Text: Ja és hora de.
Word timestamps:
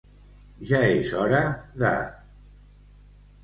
Ja 0.69 0.79
és 0.93 1.11
hora 1.19 1.43
de. 1.85 1.95